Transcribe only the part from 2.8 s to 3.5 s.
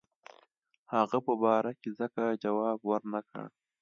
ورنه کړ.